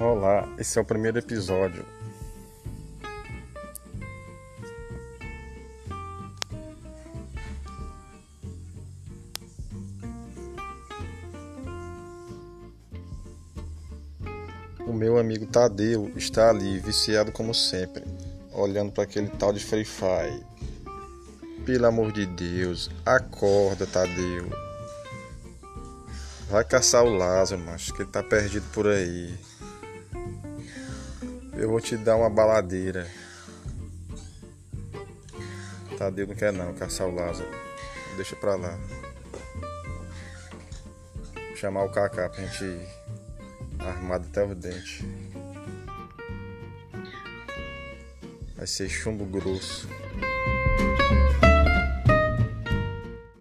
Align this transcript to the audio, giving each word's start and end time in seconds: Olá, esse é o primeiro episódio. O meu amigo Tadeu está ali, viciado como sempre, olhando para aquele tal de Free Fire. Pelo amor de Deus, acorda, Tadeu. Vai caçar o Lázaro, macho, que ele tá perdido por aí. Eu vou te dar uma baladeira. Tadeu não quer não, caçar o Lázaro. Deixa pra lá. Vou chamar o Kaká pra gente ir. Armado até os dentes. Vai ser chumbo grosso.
Olá, 0.00 0.48
esse 0.56 0.78
é 0.78 0.80
o 0.80 0.84
primeiro 0.84 1.18
episódio. 1.18 1.84
O 14.86 14.92
meu 14.92 15.18
amigo 15.18 15.46
Tadeu 15.46 16.12
está 16.14 16.50
ali, 16.50 16.78
viciado 16.78 17.32
como 17.32 17.52
sempre, 17.52 18.04
olhando 18.52 18.92
para 18.92 19.02
aquele 19.02 19.26
tal 19.30 19.52
de 19.52 19.64
Free 19.64 19.84
Fire. 19.84 20.46
Pelo 21.66 21.86
amor 21.86 22.12
de 22.12 22.24
Deus, 22.24 22.88
acorda, 23.04 23.84
Tadeu. 23.84 24.48
Vai 26.48 26.64
caçar 26.64 27.02
o 27.02 27.10
Lázaro, 27.10 27.60
macho, 27.60 27.92
que 27.92 28.02
ele 28.02 28.12
tá 28.12 28.22
perdido 28.22 28.64
por 28.72 28.86
aí. 28.86 29.36
Eu 31.58 31.68
vou 31.68 31.80
te 31.80 31.96
dar 31.96 32.14
uma 32.14 32.30
baladeira. 32.30 33.10
Tadeu 35.98 36.28
não 36.28 36.34
quer 36.36 36.52
não, 36.52 36.72
caçar 36.72 37.08
o 37.08 37.14
Lázaro. 37.14 37.50
Deixa 38.14 38.36
pra 38.36 38.54
lá. 38.54 38.78
Vou 41.34 41.56
chamar 41.56 41.82
o 41.82 41.90
Kaká 41.90 42.28
pra 42.28 42.46
gente 42.46 42.62
ir. 42.62 42.88
Armado 43.80 44.24
até 44.30 44.44
os 44.44 44.56
dentes. 44.56 45.04
Vai 48.56 48.66
ser 48.68 48.88
chumbo 48.88 49.24
grosso. 49.24 49.88